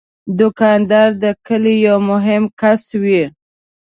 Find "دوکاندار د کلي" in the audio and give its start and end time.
0.39-1.75